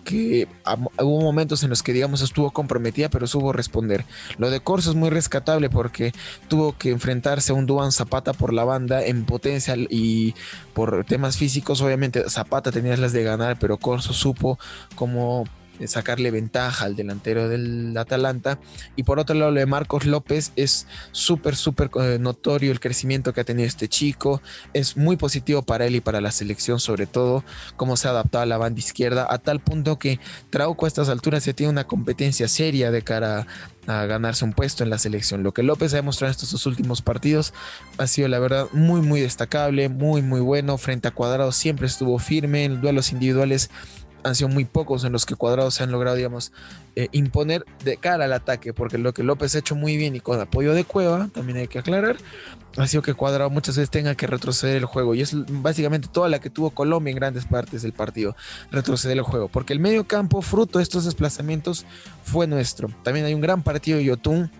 que 0.03 0.47
hubo 0.63 1.21
momentos 1.21 1.63
en 1.63 1.69
los 1.69 1.83
que 1.83 1.93
digamos 1.93 2.21
estuvo 2.21 2.51
comprometida 2.51 3.09
pero 3.09 3.27
supo 3.27 3.53
responder. 3.53 4.05
Lo 4.37 4.49
de 4.49 4.59
Corso 4.59 4.91
es 4.91 4.95
muy 4.95 5.09
rescatable 5.09 5.69
porque 5.69 6.13
tuvo 6.47 6.77
que 6.77 6.91
enfrentarse 6.91 7.51
a 7.51 7.55
un 7.55 7.65
Duan 7.65 7.91
Zapata 7.91 8.33
por 8.33 8.53
la 8.53 8.63
banda 8.63 9.03
en 9.05 9.25
potencia 9.25 9.75
y 9.77 10.35
por 10.73 11.05
temas 11.05 11.37
físicos 11.37 11.81
obviamente 11.81 12.29
Zapata 12.29 12.71
tenía 12.71 12.97
las 12.97 13.13
de 13.13 13.23
ganar 13.23 13.57
pero 13.59 13.77
Corso 13.77 14.13
supo 14.13 14.59
como 14.95 15.45
sacarle 15.87 16.31
ventaja 16.31 16.85
al 16.85 16.95
delantero 16.95 17.49
del 17.49 17.95
Atalanta. 17.97 18.59
Y 18.95 19.03
por 19.03 19.19
otro 19.19 19.35
lado, 19.35 19.51
lo 19.51 19.59
de 19.59 19.65
Marcos 19.65 20.05
López 20.05 20.51
es 20.55 20.87
súper, 21.11 21.55
súper 21.55 21.89
eh, 22.01 22.17
notorio 22.19 22.71
el 22.71 22.79
crecimiento 22.79 23.33
que 23.33 23.41
ha 23.41 23.43
tenido 23.43 23.67
este 23.67 23.87
chico. 23.87 24.41
Es 24.73 24.97
muy 24.97 25.17
positivo 25.17 25.63
para 25.63 25.85
él 25.85 25.95
y 25.95 26.01
para 26.01 26.21
la 26.21 26.31
selección, 26.31 26.79
sobre 26.79 27.07
todo, 27.07 27.43
cómo 27.75 27.97
se 27.97 28.07
ha 28.07 28.11
adaptado 28.11 28.43
a 28.43 28.47
la 28.47 28.57
banda 28.57 28.79
izquierda, 28.79 29.27
a 29.29 29.37
tal 29.37 29.59
punto 29.59 29.99
que 29.99 30.19
Trauco 30.49 30.85
a 30.85 30.87
estas 30.87 31.09
alturas 31.09 31.43
se 31.43 31.53
tiene 31.53 31.71
una 31.71 31.85
competencia 31.85 32.47
seria 32.47 32.91
de 32.91 33.01
cara 33.01 33.47
a 33.87 34.05
ganarse 34.05 34.45
un 34.45 34.53
puesto 34.53 34.83
en 34.83 34.89
la 34.89 34.97
selección. 34.97 35.43
Lo 35.43 35.53
que 35.53 35.63
López 35.63 35.93
ha 35.93 35.97
demostrado 35.97 36.31
en 36.31 36.37
estos 36.39 36.65
últimos 36.65 37.01
partidos 37.01 37.53
ha 37.97 38.07
sido 38.07 38.27
la 38.27 38.39
verdad 38.39 38.67
muy 38.71 39.01
muy 39.01 39.21
destacable, 39.21 39.89
muy 39.89 40.21
muy 40.21 40.39
bueno. 40.39 40.77
Frente 40.77 41.07
a 41.07 41.11
Cuadrado 41.11 41.51
siempre 41.51 41.87
estuvo 41.87 42.17
firme 42.19 42.65
en 42.65 42.81
duelos 42.81 43.11
individuales 43.11 43.69
han 44.23 44.35
sido 44.35 44.49
muy 44.49 44.65
pocos 44.65 45.03
en 45.03 45.11
los 45.11 45.25
que 45.25 45.35
Cuadrado 45.35 45.71
se 45.71 45.83
han 45.83 45.91
logrado, 45.91 46.15
digamos, 46.15 46.51
eh, 46.95 47.07
imponer 47.11 47.65
de 47.83 47.97
cara 47.97 48.25
al 48.25 48.33
ataque, 48.33 48.73
porque 48.73 48.97
lo 48.97 49.13
que 49.13 49.23
López 49.23 49.55
ha 49.55 49.59
hecho 49.59 49.75
muy 49.75 49.97
bien 49.97 50.15
y 50.15 50.19
con 50.19 50.39
apoyo 50.39 50.73
de 50.73 50.83
Cueva, 50.83 51.29
también 51.33 51.57
hay 51.57 51.67
que 51.67 51.79
aclarar, 51.79 52.17
ha 52.77 52.87
sido 52.87 53.03
que 53.03 53.13
Cuadrado 53.13 53.49
muchas 53.49 53.77
veces 53.77 53.89
tenga 53.89 54.15
que 54.15 54.27
retroceder 54.27 54.77
el 54.77 54.85
juego, 54.85 55.15
y 55.15 55.21
es 55.21 55.35
básicamente 55.61 56.07
toda 56.11 56.29
la 56.29 56.39
que 56.39 56.49
tuvo 56.49 56.71
Colombia 56.71 57.11
en 57.11 57.17
grandes 57.17 57.45
partes 57.45 57.81
del 57.81 57.93
partido, 57.93 58.35
retroceder 58.71 59.17
el 59.17 59.23
juego, 59.23 59.47
porque 59.47 59.73
el 59.73 59.79
medio 59.79 60.05
campo, 60.05 60.41
fruto 60.41 60.79
de 60.79 60.83
estos 60.83 61.05
desplazamientos, 61.05 61.85
fue 62.23 62.47
nuestro. 62.47 62.89
También 63.03 63.25
hay 63.25 63.33
un 63.33 63.41
gran 63.41 63.63
partido 63.63 63.97
de 63.97 64.05
Yotun 64.05 64.51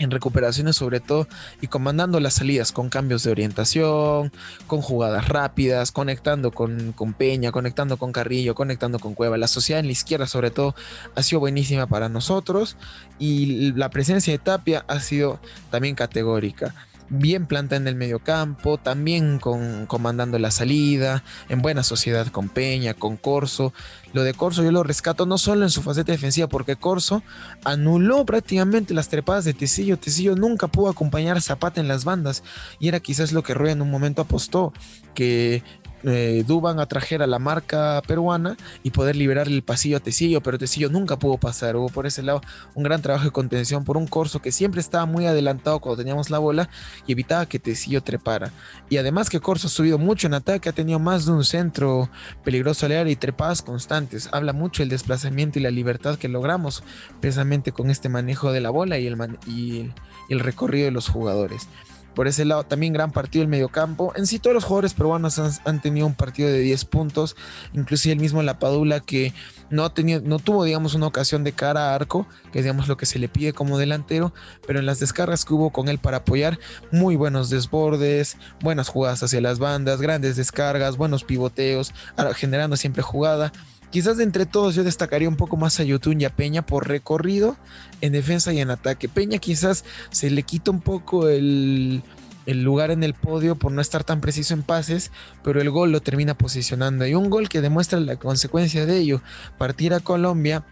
en 0.00 0.10
recuperaciones 0.10 0.76
sobre 0.76 0.98
todo 0.98 1.28
y 1.60 1.68
comandando 1.68 2.18
las 2.20 2.34
salidas 2.34 2.72
con 2.72 2.88
cambios 2.88 3.22
de 3.22 3.30
orientación, 3.30 4.32
con 4.66 4.80
jugadas 4.80 5.28
rápidas, 5.28 5.92
conectando 5.92 6.50
con, 6.50 6.92
con, 6.92 7.12
Peña, 7.12 7.52
conectando 7.52 7.96
con 7.98 8.12
Carrillo, 8.12 8.54
conectando 8.54 8.98
con 8.98 9.14
Cueva. 9.14 9.36
La 9.38 9.46
sociedad 9.46 9.80
en 9.80 9.86
la 9.86 9.92
izquierda 9.92 10.26
sobre 10.26 10.50
todo 10.50 10.74
ha 11.14 11.22
sido 11.22 11.40
buenísima 11.40 11.86
para 11.86 12.08
nosotros 12.08 12.76
y 13.18 13.72
la 13.72 13.90
presencia 13.90 14.32
de 14.32 14.38
Tapia 14.38 14.84
ha 14.88 15.00
sido 15.00 15.38
también 15.70 15.94
categórica 15.94 16.74
bien 17.10 17.46
planta 17.46 17.76
en 17.76 17.86
el 17.86 17.96
medio 17.96 18.20
campo, 18.20 18.78
también 18.78 19.38
con, 19.38 19.86
comandando 19.86 20.38
la 20.38 20.50
salida, 20.50 21.22
en 21.48 21.60
buena 21.60 21.82
sociedad 21.82 22.28
con 22.28 22.48
Peña, 22.48 22.94
con 22.94 23.16
Corso. 23.16 23.74
Lo 24.12 24.22
de 24.22 24.32
Corso 24.34 24.62
yo 24.62 24.72
lo 24.72 24.82
rescato 24.82 25.26
no 25.26 25.36
solo 25.36 25.64
en 25.64 25.70
su 25.70 25.82
faceta 25.82 26.12
defensiva, 26.12 26.48
porque 26.48 26.76
Corso 26.76 27.22
anuló 27.64 28.24
prácticamente 28.24 28.94
las 28.94 29.08
trepadas 29.08 29.44
de 29.44 29.54
Tecillo. 29.54 29.98
Tecillo 29.98 30.36
nunca 30.36 30.68
pudo 30.68 30.88
acompañar 30.88 31.36
a 31.36 31.40
Zapata 31.40 31.80
en 31.80 31.88
las 31.88 32.04
bandas 32.04 32.42
y 32.78 32.88
era 32.88 33.00
quizás 33.00 33.32
lo 33.32 33.42
que 33.42 33.54
Rueda 33.54 33.72
en 33.72 33.82
un 33.82 33.90
momento 33.90 34.22
apostó, 34.22 34.72
que 35.14 35.62
eh, 36.04 36.44
Duban 36.46 36.80
atrajera 36.80 37.26
la 37.26 37.38
marca 37.38 38.02
peruana 38.06 38.56
y 38.82 38.90
poder 38.90 39.16
liberar 39.16 39.48
el 39.48 39.62
pasillo 39.62 39.98
a 39.98 40.00
Tecillo, 40.00 40.42
pero 40.42 40.58
Tecillo 40.58 40.88
nunca 40.88 41.18
pudo 41.18 41.36
pasar. 41.38 41.76
Hubo 41.76 41.88
por 41.88 42.06
ese 42.06 42.22
lado 42.22 42.40
un 42.74 42.82
gran 42.82 43.02
trabajo 43.02 43.24
de 43.24 43.30
contención 43.30 43.84
por 43.84 43.96
un 43.96 44.06
Corso 44.06 44.40
que 44.40 44.52
siempre 44.52 44.80
estaba 44.80 45.06
muy 45.06 45.26
adelantado 45.26 45.80
cuando 45.80 45.98
teníamos 45.98 46.30
la 46.30 46.38
bola 46.38 46.70
y 47.06 47.12
evitaba 47.12 47.46
que 47.46 47.58
Tecillo 47.58 48.02
trepara. 48.02 48.50
Y 48.88 48.96
además 48.96 49.30
que 49.30 49.40
Corso 49.40 49.66
ha 49.66 49.70
subido 49.70 49.98
mucho 49.98 50.26
en 50.26 50.34
ataque, 50.34 50.68
ha 50.68 50.72
tenido 50.72 50.98
más 50.98 51.26
de 51.26 51.32
un 51.32 51.44
centro 51.44 52.10
peligroso 52.44 52.86
al 52.86 52.92
área 52.92 53.12
y 53.12 53.16
trepadas 53.16 53.62
constantes. 53.62 54.28
Habla 54.32 54.52
mucho 54.52 54.82
el 54.82 54.88
desplazamiento 54.88 55.58
y 55.58 55.62
la 55.62 55.70
libertad 55.70 56.16
que 56.16 56.28
logramos 56.28 56.82
precisamente 57.20 57.72
con 57.72 57.90
este 57.90 58.08
manejo 58.08 58.52
de 58.52 58.60
la 58.60 58.70
bola 58.70 58.98
y 58.98 59.06
el, 59.06 59.16
y 59.46 59.90
el 60.28 60.40
recorrido 60.40 60.86
de 60.86 60.92
los 60.92 61.08
jugadores. 61.08 61.68
Por 62.14 62.28
ese 62.28 62.44
lado, 62.44 62.64
también 62.64 62.92
gran 62.92 63.12
partido 63.12 63.42
el 63.42 63.48
mediocampo. 63.48 64.12
En 64.16 64.26
sí, 64.26 64.38
todos 64.38 64.54
los 64.54 64.64
jugadores 64.64 64.94
peruanos 64.94 65.38
han, 65.38 65.80
tenido 65.80 66.06
un 66.06 66.14
partido 66.14 66.48
de 66.48 66.58
10 66.58 66.84
puntos. 66.86 67.36
Inclusive 67.72 68.12
el 68.12 68.20
mismo 68.20 68.42
La 68.42 68.58
Padula 68.58 69.00
que 69.00 69.32
no, 69.70 69.84
ha 69.84 69.94
tenido, 69.94 70.20
no 70.22 70.38
tuvo, 70.38 70.64
digamos, 70.64 70.94
una 70.94 71.06
ocasión 71.06 71.44
de 71.44 71.52
cara 71.52 71.90
a 71.90 71.94
arco, 71.94 72.26
que 72.52 72.58
es, 72.58 72.64
digamos, 72.64 72.88
lo 72.88 72.96
que 72.96 73.06
se 73.06 73.18
le 73.18 73.28
pide 73.28 73.52
como 73.52 73.78
delantero. 73.78 74.34
Pero 74.66 74.80
en 74.80 74.86
las 74.86 74.98
descargas 74.98 75.44
que 75.44 75.54
hubo 75.54 75.70
con 75.70 75.88
él 75.88 75.98
para 75.98 76.18
apoyar, 76.18 76.58
muy 76.90 77.16
buenos 77.16 77.50
desbordes, 77.50 78.36
buenas 78.60 78.88
jugadas 78.88 79.22
hacia 79.22 79.40
las 79.40 79.58
bandas, 79.58 80.00
grandes 80.00 80.36
descargas, 80.36 80.96
buenos 80.96 81.24
pivoteos, 81.24 81.94
generando 82.34 82.76
siempre 82.76 83.02
jugada 83.02 83.52
Quizás 83.90 84.16
de 84.16 84.24
entre 84.24 84.46
todos 84.46 84.74
yo 84.74 84.84
destacaría 84.84 85.28
un 85.28 85.36
poco 85.36 85.56
más 85.56 85.80
a 85.80 85.84
Yotun 85.84 86.20
y 86.20 86.24
a 86.24 86.30
Peña 86.30 86.62
por 86.62 86.88
recorrido 86.88 87.56
en 88.00 88.12
defensa 88.12 88.52
y 88.52 88.60
en 88.60 88.70
ataque. 88.70 89.08
Peña 89.08 89.38
quizás 89.38 89.84
se 90.10 90.30
le 90.30 90.44
quita 90.44 90.70
un 90.70 90.80
poco 90.80 91.28
el, 91.28 92.02
el 92.46 92.62
lugar 92.62 92.90
en 92.90 93.02
el 93.02 93.14
podio 93.14 93.56
por 93.56 93.72
no 93.72 93.80
estar 93.80 94.04
tan 94.04 94.20
preciso 94.20 94.54
en 94.54 94.62
pases, 94.62 95.10
pero 95.42 95.60
el 95.60 95.70
gol 95.70 95.90
lo 95.92 96.00
termina 96.00 96.34
posicionando. 96.34 97.06
Y 97.06 97.14
un 97.14 97.30
gol 97.30 97.48
que 97.48 97.60
demuestra 97.60 97.98
la 97.98 98.16
consecuencia 98.16 98.86
de 98.86 98.98
ello, 98.98 99.22
partir 99.58 99.92
a 99.92 100.00
Colombia 100.00 100.64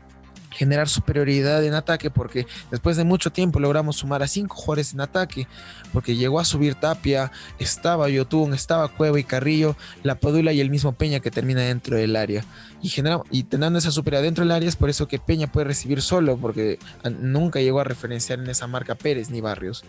generar 0.50 0.88
superioridad 0.88 1.64
en 1.64 1.74
ataque 1.74 2.10
porque 2.10 2.46
después 2.70 2.96
de 2.96 3.04
mucho 3.04 3.30
tiempo 3.30 3.60
logramos 3.60 3.96
sumar 3.96 4.22
a 4.22 4.28
cinco 4.28 4.56
jugadores 4.56 4.92
en 4.94 5.00
ataque 5.00 5.46
porque 5.92 6.16
llegó 6.16 6.40
a 6.40 6.44
subir 6.44 6.74
Tapia, 6.74 7.32
estaba 7.58 8.08
Yotun, 8.08 8.54
estaba 8.54 8.88
Cueva 8.88 9.18
y 9.18 9.24
Carrillo, 9.24 9.76
la 10.02 10.16
Padula 10.16 10.52
y 10.52 10.60
el 10.60 10.70
mismo 10.70 10.92
Peña 10.92 11.20
que 11.20 11.30
termina 11.30 11.62
dentro 11.62 11.96
del 11.96 12.16
área. 12.16 12.44
Y, 12.82 12.92
y 13.30 13.42
teniendo 13.44 13.78
esa 13.78 13.90
superioridad 13.90 14.28
dentro 14.28 14.44
del 14.44 14.52
área 14.52 14.68
es 14.68 14.76
por 14.76 14.90
eso 14.90 15.08
que 15.08 15.18
Peña 15.18 15.50
puede 15.50 15.66
recibir 15.66 16.02
solo 16.02 16.36
porque 16.36 16.78
nunca 17.20 17.60
llegó 17.60 17.80
a 17.80 17.84
referenciar 17.84 18.38
en 18.38 18.48
esa 18.48 18.66
marca 18.66 18.94
Pérez 18.94 19.30
ni 19.30 19.40
Barrios. 19.40 19.84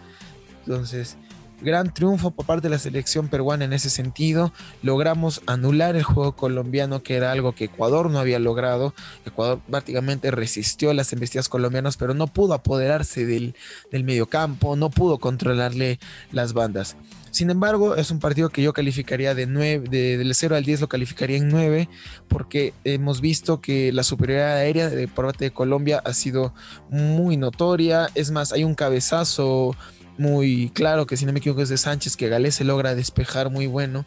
Entonces 0.66 1.18
gran 1.62 1.94
triunfo 1.94 2.32
por 2.32 2.46
parte 2.46 2.68
de 2.68 2.72
la 2.72 2.80
selección 2.80 3.28
peruana 3.28 3.66
en 3.66 3.74
ese 3.74 3.90
sentido. 3.90 4.54
Logramos 4.82 5.42
anular 5.46 5.96
el 5.96 6.04
juego 6.04 6.36
colombiano, 6.36 7.04
que 7.04 7.16
era 7.16 7.32
algo 7.32 7.54
que 7.54 7.66
Ecuador 7.66 8.10
no 8.10 8.20
había 8.20 8.40
logrado. 8.40 8.94
Ecuador 9.26 9.60
prácticamente 9.70 10.32
resistió 10.32 10.94
las 10.94 11.12
embestidas 11.14 11.50
colombianas, 11.50 11.98
pero 11.98 12.14
no 12.14 12.28
pudo 12.28 12.54
apoderarse 12.54 13.26
del, 13.26 13.56
del 13.92 14.04
mediocampo, 14.04 14.76
no 14.76 14.90
pudo 14.90 15.20
controlarle 15.20 16.00
las 16.32 16.54
bandas. 16.54 16.96
Sin 17.32 17.50
embargo, 17.50 17.96
es 17.96 18.10
un 18.12 18.20
partido 18.20 18.50
que 18.50 18.62
yo 18.62 18.74
calificaría 18.74 19.36
de 19.36 19.46
9, 19.46 19.88
de, 19.90 20.18
del 20.18 20.34
0 20.34 20.56
al 20.56 20.64
10 20.64 20.82
lo 20.82 20.90
calificaría 20.90 21.38
en 21.38 21.50
9, 21.50 21.88
porque 22.28 22.74
hemos 22.84 23.22
visto 23.22 23.62
que 23.62 23.92
la 23.94 24.04
superioridad 24.04 24.58
aérea 24.58 24.90
de, 24.90 25.08
por 25.08 25.26
parte 25.26 25.46
de 25.46 25.52
Colombia 25.52 26.02
ha 26.04 26.14
sido 26.14 26.54
muy 26.90 27.38
notoria. 27.38 28.10
Es 28.16 28.32
más, 28.32 28.52
hay 28.52 28.64
un 28.64 28.74
cabezazo 28.74 29.76
muy 30.20 30.70
claro 30.74 31.08
que 31.08 31.18
si 31.18 31.26
no 31.26 31.34
me 31.34 31.40
equivoco 31.40 31.62
es 31.62 31.70
de 31.70 31.78
Sánchez, 31.78 32.18
que 32.18 32.30
Galés 32.30 32.56
se 32.56 32.64
logra 32.64 32.94
despejar 32.94 33.50
muy 33.50 33.68
bueno. 33.68 34.06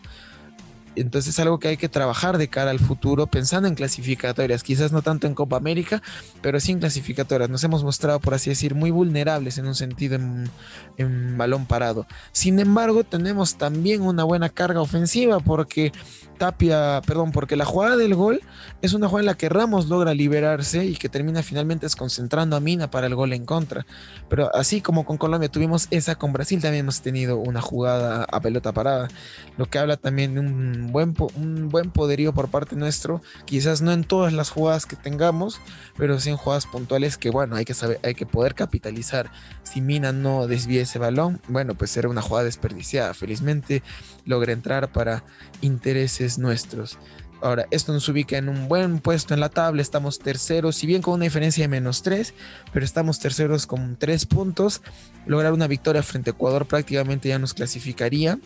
Entonces 0.96 1.34
es 1.34 1.40
algo 1.40 1.58
que 1.58 1.68
hay 1.68 1.76
que 1.76 1.88
trabajar 1.88 2.38
de 2.38 2.48
cara 2.48 2.70
al 2.70 2.78
futuro, 2.78 3.26
pensando 3.26 3.68
en 3.68 3.74
clasificatorias, 3.74 4.62
quizás 4.62 4.92
no 4.92 5.02
tanto 5.02 5.26
en 5.26 5.34
Copa 5.34 5.56
América, 5.56 6.02
pero 6.40 6.60
sí 6.60 6.72
en 6.72 6.80
clasificatorias. 6.80 7.50
Nos 7.50 7.64
hemos 7.64 7.84
mostrado, 7.84 8.20
por 8.20 8.34
así 8.34 8.50
decir, 8.50 8.74
muy 8.74 8.90
vulnerables 8.90 9.58
en 9.58 9.66
un 9.66 9.74
sentido 9.74 10.16
en, 10.16 10.50
en 10.96 11.38
balón 11.38 11.66
parado. 11.66 12.06
Sin 12.32 12.58
embargo, 12.58 13.04
tenemos 13.04 13.56
también 13.56 14.02
una 14.02 14.24
buena 14.24 14.48
carga 14.48 14.80
ofensiva 14.80 15.40
porque 15.40 15.92
Tapia, 16.42 17.00
perdón, 17.06 17.30
porque 17.30 17.54
la 17.54 17.64
jugada 17.64 17.96
del 17.96 18.16
gol 18.16 18.40
es 18.80 18.94
una 18.94 19.06
jugada 19.06 19.22
en 19.22 19.26
la 19.26 19.34
que 19.34 19.48
Ramos 19.48 19.88
logra 19.88 20.12
liberarse 20.12 20.84
y 20.84 20.96
que 20.96 21.08
termina 21.08 21.40
finalmente 21.40 21.86
desconcentrando 21.86 22.56
a 22.56 22.60
Mina 22.60 22.90
para 22.90 23.06
el 23.06 23.14
gol 23.14 23.32
en 23.32 23.44
contra. 23.44 23.86
Pero 24.28 24.52
así 24.52 24.80
como 24.80 25.04
con 25.04 25.18
Colombia 25.18 25.48
tuvimos 25.48 25.86
esa, 25.92 26.16
con 26.16 26.32
Brasil 26.32 26.60
también 26.60 26.80
hemos 26.84 27.00
tenido 27.00 27.36
una 27.38 27.60
jugada 27.60 28.24
a 28.24 28.40
pelota 28.40 28.72
parada, 28.72 29.06
lo 29.56 29.66
que 29.66 29.78
habla 29.78 29.96
también 29.96 30.34
de 30.34 30.40
un 30.40 30.81
buen, 30.90 31.14
un 31.36 31.68
buen 31.68 31.90
poderío 31.90 32.32
por 32.32 32.48
parte 32.48 32.74
nuestro, 32.74 33.20
quizás 33.44 33.82
no 33.82 33.92
en 33.92 34.04
todas 34.04 34.32
las 34.32 34.50
jugadas 34.50 34.86
que 34.86 34.96
tengamos, 34.96 35.60
pero 35.96 36.18
sí 36.18 36.30
en 36.30 36.36
jugadas 36.36 36.66
puntuales 36.66 37.18
que 37.18 37.30
bueno, 37.30 37.56
hay 37.56 37.64
que 37.64 37.74
saber, 37.74 38.00
hay 38.02 38.14
que 38.14 38.26
poder 38.26 38.54
capitalizar. 38.54 39.30
Si 39.62 39.80
Mina 39.80 40.12
no 40.12 40.46
desvía 40.46 40.82
ese 40.82 40.98
balón, 40.98 41.40
bueno, 41.48 41.74
pues 41.74 41.96
era 41.96 42.08
una 42.08 42.22
jugada 42.22 42.46
desperdiciada. 42.46 43.14
Felizmente 43.14 43.82
logra 44.24 44.52
entrar 44.52 44.90
para 44.90 45.24
intereses 45.60 46.38
nuestros. 46.38 46.98
Ahora, 47.42 47.66
esto 47.72 47.92
nos 47.92 48.08
ubica 48.08 48.38
en 48.38 48.48
un 48.48 48.68
buen 48.68 49.00
puesto 49.00 49.34
en 49.34 49.40
la 49.40 49.48
tabla. 49.48 49.82
Estamos 49.82 50.20
terceros, 50.20 50.76
si 50.76 50.86
bien 50.86 51.02
con 51.02 51.14
una 51.14 51.24
diferencia 51.24 51.64
de 51.64 51.68
menos 51.68 52.02
3, 52.02 52.34
pero 52.72 52.84
estamos 52.84 53.18
terceros 53.18 53.66
con 53.66 53.96
3 53.96 54.26
puntos. 54.26 54.80
Lograr 55.26 55.52
una 55.52 55.66
victoria 55.66 56.04
frente 56.04 56.30
a 56.30 56.34
Ecuador 56.34 56.66
prácticamente 56.66 57.28
ya 57.28 57.40
nos 57.40 57.52
clasificaría. 57.52 58.38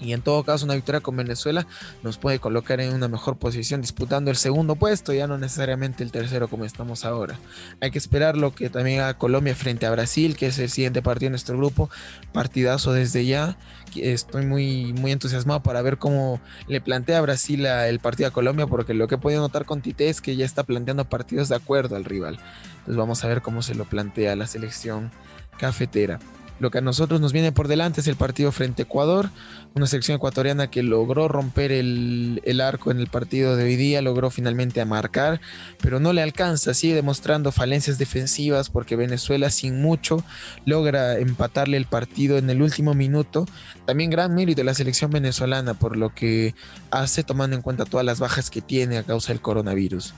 Y 0.00 0.12
en 0.12 0.22
todo 0.22 0.42
caso, 0.44 0.64
una 0.64 0.74
victoria 0.74 1.00
con 1.00 1.16
Venezuela 1.16 1.66
nos 2.02 2.18
puede 2.18 2.38
colocar 2.38 2.80
en 2.80 2.94
una 2.94 3.08
mejor 3.08 3.36
posición 3.36 3.80
disputando 3.80 4.30
el 4.30 4.36
segundo 4.36 4.74
puesto, 4.76 5.12
ya 5.12 5.26
no 5.26 5.38
necesariamente 5.38 6.02
el 6.02 6.10
tercero 6.10 6.48
como 6.48 6.64
estamos 6.64 7.04
ahora. 7.04 7.38
Hay 7.80 7.90
que 7.90 7.98
esperar 7.98 8.36
lo 8.36 8.54
que 8.54 8.70
también 8.70 9.00
haga 9.00 9.14
Colombia 9.14 9.54
frente 9.54 9.86
a 9.86 9.90
Brasil, 9.90 10.36
que 10.36 10.46
es 10.48 10.58
el 10.58 10.68
siguiente 10.68 11.00
partido 11.00 11.28
de 11.28 11.30
nuestro 11.30 11.56
grupo. 11.56 11.90
Partidazo 12.32 12.92
desde 12.92 13.24
ya. 13.24 13.56
Estoy 13.94 14.44
muy, 14.44 14.92
muy 14.92 15.12
entusiasmado 15.12 15.62
para 15.62 15.80
ver 15.80 15.98
cómo 15.98 16.40
le 16.66 16.80
plantea 16.80 17.20
Brasil 17.20 17.64
el 17.64 18.00
partido 18.00 18.28
a 18.28 18.32
Colombia, 18.32 18.66
porque 18.66 18.92
lo 18.92 19.06
que 19.06 19.14
he 19.14 19.18
podido 19.18 19.40
notar 19.40 19.64
con 19.64 19.80
Tite 19.80 20.08
es 20.08 20.20
que 20.20 20.34
ya 20.34 20.44
está 20.44 20.64
planteando 20.64 21.08
partidos 21.08 21.48
de 21.48 21.56
acuerdo 21.56 21.94
al 21.94 22.04
rival. 22.04 22.40
Entonces 22.78 22.96
vamos 22.96 23.24
a 23.24 23.28
ver 23.28 23.40
cómo 23.40 23.62
se 23.62 23.74
lo 23.74 23.84
plantea 23.84 24.34
la 24.34 24.46
selección 24.48 25.12
cafetera. 25.58 26.18
Lo 26.60 26.70
que 26.70 26.78
a 26.78 26.80
nosotros 26.80 27.20
nos 27.20 27.32
viene 27.32 27.50
por 27.50 27.66
delante 27.66 28.00
es 28.00 28.06
el 28.06 28.14
partido 28.14 28.52
frente 28.52 28.82
a 28.82 28.84
Ecuador, 28.84 29.30
una 29.74 29.88
selección 29.88 30.16
ecuatoriana 30.16 30.70
que 30.70 30.84
logró 30.84 31.26
romper 31.26 31.72
el, 31.72 32.60
arco 32.64 32.92
en 32.92 33.00
el 33.00 33.08
partido 33.08 33.56
de 33.56 33.64
hoy 33.64 33.74
día, 33.74 34.00
logró 34.02 34.30
finalmente 34.30 34.80
a 34.80 34.84
marcar, 34.84 35.40
pero 35.80 35.98
no 35.98 36.12
le 36.12 36.22
alcanza, 36.22 36.72
sigue 36.72 36.94
demostrando 36.94 37.50
falencias 37.50 37.98
defensivas 37.98 38.70
porque 38.70 38.94
Venezuela 38.94 39.50
sin 39.50 39.82
mucho 39.82 40.22
logra 40.64 41.18
empatarle 41.18 41.76
el 41.76 41.86
partido 41.86 42.38
en 42.38 42.48
el 42.48 42.62
último 42.62 42.94
minuto. 42.94 43.46
También 43.84 44.10
gran 44.10 44.32
mérito 44.32 44.60
de 44.60 44.64
la 44.64 44.74
selección 44.74 45.10
venezolana 45.10 45.74
por 45.74 45.96
lo 45.96 46.14
que 46.14 46.54
hace 46.92 47.24
tomando 47.24 47.56
en 47.56 47.62
cuenta 47.62 47.84
todas 47.84 48.06
las 48.06 48.20
bajas 48.20 48.50
que 48.50 48.60
tiene 48.60 48.98
a 48.98 49.02
causa 49.02 49.32
del 49.32 49.42
coronavirus. 49.42 50.14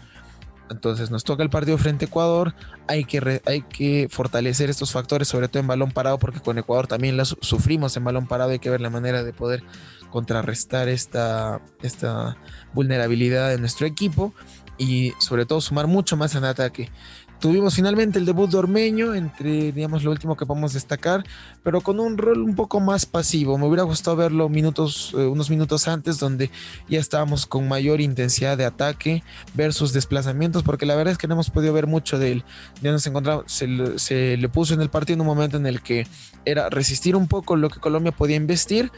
Entonces 0.70 1.10
nos 1.10 1.24
toca 1.24 1.42
el 1.42 1.50
partido 1.50 1.78
frente 1.78 2.04
a 2.04 2.08
Ecuador. 2.08 2.54
Hay 2.88 3.04
que, 3.04 3.40
hay 3.46 3.62
que 3.62 4.08
fortalecer 4.10 4.70
estos 4.70 4.92
factores, 4.92 5.28
sobre 5.28 5.48
todo 5.48 5.60
en 5.60 5.66
balón 5.66 5.92
parado, 5.92 6.18
porque 6.18 6.40
con 6.40 6.58
Ecuador 6.58 6.86
también 6.86 7.16
las 7.16 7.36
sufrimos 7.40 7.96
en 7.96 8.04
balón 8.04 8.26
parado. 8.26 8.50
Hay 8.50 8.58
que 8.58 8.70
ver 8.70 8.80
la 8.80 8.90
manera 8.90 9.22
de 9.22 9.32
poder 9.32 9.62
contrarrestar 10.10 10.88
esta, 10.88 11.60
esta 11.82 12.36
vulnerabilidad 12.72 13.50
de 13.50 13.58
nuestro 13.58 13.86
equipo 13.86 14.32
y 14.78 15.12
sobre 15.18 15.46
todo 15.46 15.60
sumar 15.60 15.86
mucho 15.86 16.16
más 16.16 16.34
en 16.34 16.44
ataque. 16.44 16.90
Tuvimos 17.40 17.74
finalmente 17.74 18.18
el 18.18 18.24
debut 18.24 18.50
de 18.50 18.56
Ormeño, 18.56 19.14
entre, 19.14 19.70
digamos, 19.70 20.02
lo 20.02 20.10
último 20.10 20.36
que 20.36 20.46
podemos 20.46 20.72
destacar, 20.72 21.22
pero 21.62 21.82
con 21.82 22.00
un 22.00 22.16
rol 22.16 22.42
un 22.42 22.54
poco 22.54 22.80
más 22.80 23.04
pasivo. 23.04 23.58
Me 23.58 23.66
hubiera 23.66 23.82
gustado 23.82 24.16
verlo 24.16 24.48
minutos, 24.48 25.12
eh, 25.14 25.26
unos 25.26 25.50
minutos 25.50 25.86
antes, 25.86 26.18
donde 26.18 26.50
ya 26.88 26.98
estábamos 26.98 27.44
con 27.44 27.68
mayor 27.68 28.00
intensidad 28.00 28.56
de 28.56 28.64
ataque, 28.64 29.22
ver 29.54 29.74
sus 29.74 29.92
desplazamientos, 29.92 30.62
porque 30.62 30.86
la 30.86 30.96
verdad 30.96 31.12
es 31.12 31.18
que 31.18 31.28
no 31.28 31.34
hemos 31.34 31.50
podido 31.50 31.74
ver 31.74 31.86
mucho 31.86 32.18
de 32.18 32.32
él. 32.32 32.44
Ya 32.80 32.90
nos 32.90 33.06
encontramos, 33.06 33.44
se, 33.46 33.66
le 34.36 34.48
puso 34.48 34.72
en 34.72 34.80
el 34.80 34.88
partido 34.88 35.14
en 35.14 35.20
un 35.20 35.26
momento 35.26 35.58
en 35.58 35.66
el 35.66 35.82
que 35.82 36.06
era 36.46 36.70
resistir 36.70 37.16
un 37.16 37.28
poco 37.28 37.56
lo 37.56 37.68
que 37.68 37.80
Colombia 37.80 38.12
podía 38.12 38.36
investir 38.36 38.90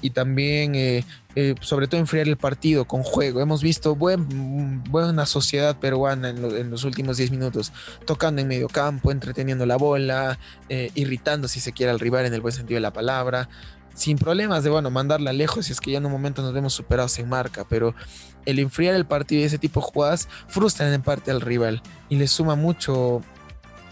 y 0.00 0.10
también 0.10 0.74
eh, 0.74 1.04
eh, 1.36 1.54
sobre 1.60 1.88
todo 1.88 2.00
enfriar 2.00 2.28
el 2.28 2.36
partido 2.36 2.84
con 2.84 3.02
juego. 3.02 3.40
Hemos 3.40 3.62
visto 3.62 3.94
buen, 3.94 4.84
buena 4.84 5.26
sociedad 5.26 5.76
peruana 5.78 6.30
en, 6.30 6.70
los 6.70 6.84
últimos 6.84 7.16
10 7.16 7.30
minutos, 7.30 7.72
tocando 8.06 8.40
en 8.40 8.48
medio 8.48 8.68
campo, 8.68 9.10
entreteniendo 9.10 9.66
la 9.66 9.76
bola, 9.76 10.38
eh, 10.68 10.90
irritando 10.94 11.48
si 11.48 11.60
se 11.60 11.72
quiere 11.72 11.90
al 11.90 12.00
rival 12.00 12.26
en 12.26 12.34
el 12.34 12.40
buen 12.40 12.54
sentido 12.54 12.76
de 12.76 12.82
la 12.82 12.92
palabra, 12.92 13.48
sin 13.94 14.18
problemas 14.18 14.64
de, 14.64 14.70
bueno, 14.70 14.90
mandarla 14.90 15.32
lejos 15.32 15.66
si 15.66 15.72
es 15.72 15.80
que 15.80 15.92
ya 15.92 15.98
en 15.98 16.06
un 16.06 16.12
momento 16.12 16.42
nos 16.42 16.52
vemos 16.52 16.74
superados 16.74 17.18
en 17.18 17.28
marca, 17.28 17.64
pero 17.68 17.94
el 18.44 18.58
enfriar 18.58 18.94
el 18.94 19.06
partido 19.06 19.42
y 19.42 19.44
ese 19.44 19.58
tipo 19.58 19.80
de 19.80 19.86
jugadas 19.86 20.28
frustran 20.48 20.92
en 20.92 21.02
parte 21.02 21.30
al 21.30 21.40
rival 21.40 21.82
y 22.08 22.16
le 22.16 22.26
suma 22.26 22.56
mucho 22.56 23.22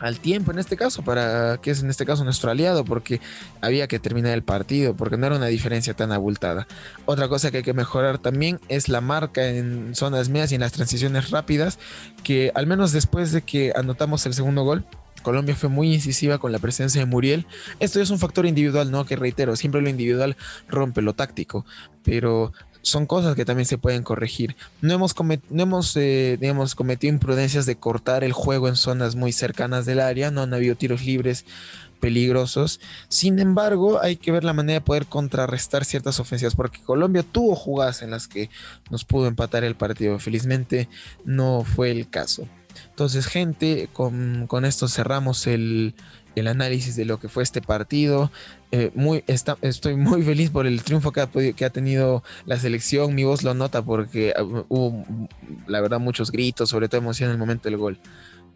al 0.03 0.19
tiempo 0.19 0.51
en 0.51 0.59
este 0.59 0.77
caso, 0.77 1.03
para 1.03 1.59
que 1.63 1.71
es 1.71 1.83
en 1.83 1.89
este 1.89 2.05
caso 2.05 2.25
nuestro 2.25 2.51
aliado, 2.51 2.85
porque 2.85 3.21
había 3.61 3.87
que 3.87 3.99
terminar 3.99 4.33
el 4.33 4.43
partido, 4.43 4.95
porque 4.95 5.17
no 5.17 5.27
era 5.27 5.37
una 5.37 5.47
diferencia 5.47 5.95
tan 5.95 6.13
abultada. 6.13 6.67
Otra 7.07 7.29
cosa 7.29 7.51
que 7.51 7.59
hay 7.59 7.63
que 7.63 7.73
mejorar 7.73 8.19
también 8.19 8.61
es 8.69 8.89
la 8.89 9.01
marca 9.01 9.47
en 9.49 9.95
zonas 9.95 10.29
medias 10.29 10.53
y 10.53 10.57
en 10.57 10.61
las 10.61 10.73
transiciones 10.73 11.31
rápidas, 11.31 11.79
que 12.25 12.51
al 12.55 12.67
menos 12.67 12.93
después 12.93 13.33
de 13.33 13.43
que 13.43 13.73
anotamos 13.75 14.27
el 14.27 14.35
segundo 14.35 14.65
gol, 14.65 14.85
Colombia 15.23 15.55
fue 15.55 15.69
muy 15.69 15.95
incisiva 15.95 16.39
con 16.39 16.51
la 16.51 16.59
presencia 16.59 17.01
de 17.01 17.07
Muriel. 17.07 17.47
Esto 17.79 18.01
es 18.01 18.11
un 18.11 18.19
factor 18.19 18.45
individual, 18.45 18.91
¿no? 18.91 19.07
Que 19.07 19.15
reitero, 19.15 19.55
siempre 19.55 19.81
lo 19.81 19.89
individual 19.89 20.37
rompe 20.69 21.01
lo 21.01 21.15
táctico, 21.15 21.65
pero 22.03 22.53
son 22.83 23.07
cosas 23.07 23.35
que 23.35 23.45
también 23.45 23.67
se 23.67 23.79
pueden 23.79 24.03
corregir. 24.03 24.57
No 24.81 24.93
hemos, 24.93 25.15
no 25.51 25.63
hemos 25.63 25.97
eh, 25.97 26.39
cometido 26.77 27.13
imprudencias 27.13 27.67
de 27.67 27.77
cortar 27.77 28.25
el 28.25 28.33
juego 28.33 28.69
en 28.69 28.77
zonas 28.77 29.15
muy 29.15 29.33
cercanas 29.33 29.87
del 29.87 30.01
área, 30.01 30.31
no 30.31 30.43
han 30.43 30.55
habido 30.55 30.77
tiros 30.77 31.05
libres 31.05 31.45
peligrosos. 32.01 32.81
Sin 33.09 33.39
embargo, 33.39 34.03
hay 34.03 34.17
que 34.17 34.33
ver 34.33 34.43
la 34.43 34.53
manera 34.53 34.81
de 34.81 34.85
poder 34.85 35.07
contrarrestar 35.07 35.85
ciertas 35.85 36.19
ofensivas, 36.19 36.57
porque 36.57 36.83
Colombia 36.83 37.23
tuvo 37.23 37.55
jugadas 37.55 38.03
en 38.03 38.11
las 38.11 38.27
que 38.27 38.51
nos 38.91 39.05
pudo 39.05 39.29
empatar 39.29 39.63
el 39.63 39.77
partido. 39.77 40.19
Felizmente 40.19 40.89
no 41.25 41.65
fue 41.65 41.93
el 41.93 42.11
caso. 42.11 42.49
Entonces, 42.91 43.27
gente, 43.27 43.89
con, 43.93 44.65
esto 44.65 44.89
cerramos 44.89 45.47
el, 45.47 45.95
análisis 46.37 46.97
de 46.97 47.05
lo 47.05 47.19
que 47.21 47.29
fue 47.29 47.43
este 47.43 47.61
partido. 47.61 48.31
Eh, 48.71 48.91
muy, 48.95 49.23
está, 49.27 49.59
estoy 49.61 49.97
muy 49.97 50.23
feliz 50.25 50.51
por 50.51 50.67
el 50.67 50.83
triunfo 50.83 51.13
que 51.13 51.21
ha, 51.21 51.29
que 51.29 51.65
ha 51.65 51.71
tenido 51.71 52.23
la 52.47 52.59
selección. 52.59 53.15
Mi 53.15 53.25
voz 53.25 53.43
lo 53.43 53.55
nota 53.55 53.83
porque 53.83 54.33
uh, 54.41 54.65
hubo, 54.69 55.05
la 55.67 55.81
verdad, 55.81 56.01
muchos 56.01 56.31
gritos, 56.31 56.71
sobre 56.71 56.89
todo 56.89 57.01
emoción 57.01 57.29
en 57.29 57.35
el 57.35 57.39
momento 57.39 57.69
del 57.69 57.79
gol. 57.79 57.99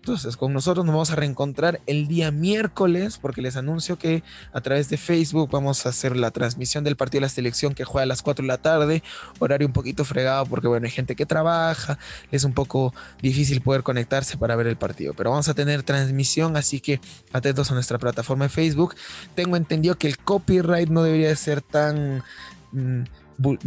Entonces, 0.07 0.37
con 0.37 0.53
nosotros 0.53 0.87
nos 0.87 0.95
vamos 0.95 1.11
a 1.11 1.17
reencontrar 1.17 1.81
el 1.87 2.07
día 2.07 2.31
miércoles, 2.31 3.19
porque 3.21 3.43
les 3.43 3.57
anuncio 3.57 3.99
que 3.99 4.23
a 4.53 4.61
través 4.61 4.89
de 4.89 4.99
Facebook 4.99 5.51
vamos 5.51 5.85
a 5.85 5.89
hacer 5.89 6.17
la 6.17 6.31
transmisión 6.31 6.85
del 6.85 6.95
partido 6.95 7.23
de 7.23 7.23
la 7.23 7.29
selección 7.29 7.75
que 7.75 7.83
juega 7.83 8.05
a 8.05 8.07
las 8.07 8.23
4 8.23 8.45
de 8.45 8.47
la 8.47 8.59
tarde, 8.59 9.03
horario 9.41 9.67
un 9.67 9.73
poquito 9.73 10.05
fregado, 10.05 10.47
porque 10.47 10.69
bueno, 10.69 10.85
hay 10.85 10.93
gente 10.93 11.17
que 11.17 11.27
trabaja, 11.27 11.99
es 12.31 12.45
un 12.45 12.53
poco 12.53 12.95
difícil 13.21 13.63
poder 13.63 13.83
conectarse 13.83 14.39
para 14.39 14.55
ver 14.55 14.69
el 14.69 14.77
partido, 14.77 15.13
pero 15.13 15.31
vamos 15.31 15.49
a 15.49 15.55
tener 15.55 15.83
transmisión, 15.83 16.57
así 16.57 16.79
que 16.79 17.01
atentos 17.33 17.73
a 17.73 17.75
nuestra 17.75 17.99
plataforma 17.99 18.45
de 18.45 18.51
Facebook. 18.51 18.95
Tengo 19.35 19.57
entendido 19.57 19.97
que 19.97 20.07
el 20.07 20.19
copyright 20.19 20.89
no 20.89 21.03
debería 21.03 21.35
ser 21.35 21.63
tan... 21.63 22.23
Mm, 22.71 23.03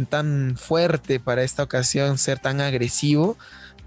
tan 0.08 0.56
fuerte 0.56 1.20
para 1.20 1.44
esta 1.44 1.62
ocasión, 1.62 2.18
ser 2.18 2.40
tan 2.40 2.60
agresivo 2.60 3.36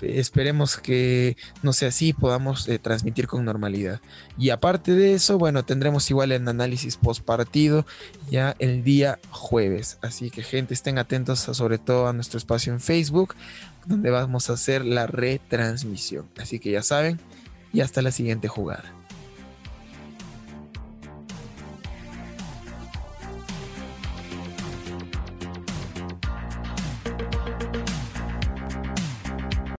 esperemos 0.01 0.77
que 0.77 1.37
no 1.61 1.73
sea 1.73 1.89
así, 1.89 2.13
podamos 2.13 2.67
eh, 2.67 2.79
transmitir 2.79 3.27
con 3.27 3.45
normalidad. 3.45 4.01
Y 4.37 4.49
aparte 4.49 4.93
de 4.93 5.13
eso, 5.13 5.37
bueno, 5.37 5.63
tendremos 5.63 6.09
igual 6.09 6.31
el 6.31 6.47
análisis 6.47 6.97
post 6.97 7.23
partido 7.23 7.85
ya 8.29 8.55
el 8.59 8.83
día 8.83 9.19
jueves. 9.29 9.97
Así 10.01 10.29
que 10.29 10.43
gente, 10.43 10.73
estén 10.73 10.97
atentos 10.97 11.39
sobre 11.39 11.77
todo 11.77 12.07
a 12.07 12.13
nuestro 12.13 12.37
espacio 12.37 12.73
en 12.73 12.79
Facebook, 12.79 13.35
donde 13.85 14.09
vamos 14.09 14.49
a 14.49 14.53
hacer 14.53 14.85
la 14.85 15.07
retransmisión. 15.07 16.27
Así 16.37 16.59
que 16.59 16.71
ya 16.71 16.83
saben, 16.83 17.19
y 17.71 17.81
hasta 17.81 18.01
la 18.01 18.11
siguiente 18.11 18.47
jugada. 18.47 19.02